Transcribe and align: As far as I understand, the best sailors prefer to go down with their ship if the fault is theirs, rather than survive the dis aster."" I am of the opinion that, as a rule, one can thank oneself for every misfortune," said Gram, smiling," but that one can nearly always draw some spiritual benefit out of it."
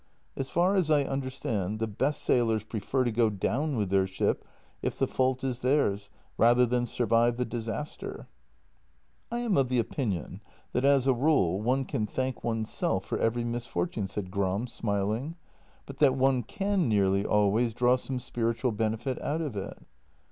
As 0.35 0.49
far 0.49 0.73
as 0.73 0.89
I 0.89 1.03
understand, 1.03 1.77
the 1.77 1.85
best 1.85 2.23
sailors 2.23 2.63
prefer 2.63 3.03
to 3.03 3.11
go 3.11 3.29
down 3.29 3.77
with 3.77 3.91
their 3.91 4.07
ship 4.07 4.43
if 4.81 4.97
the 4.97 5.05
fault 5.05 5.43
is 5.43 5.59
theirs, 5.59 6.09
rather 6.39 6.65
than 6.65 6.87
survive 6.87 7.37
the 7.37 7.45
dis 7.45 7.67
aster."" 7.67 8.27
I 9.31 9.37
am 9.41 9.57
of 9.57 9.69
the 9.69 9.77
opinion 9.77 10.41
that, 10.73 10.83
as 10.83 11.05
a 11.05 11.13
rule, 11.13 11.61
one 11.61 11.85
can 11.85 12.07
thank 12.07 12.43
oneself 12.43 13.05
for 13.05 13.19
every 13.19 13.43
misfortune," 13.43 14.07
said 14.07 14.31
Gram, 14.31 14.65
smiling," 14.65 15.35
but 15.85 15.99
that 15.99 16.15
one 16.15 16.41
can 16.41 16.89
nearly 16.89 17.23
always 17.23 17.71
draw 17.75 17.95
some 17.95 18.19
spiritual 18.19 18.71
benefit 18.71 19.21
out 19.21 19.41
of 19.41 19.55
it." 19.55 19.85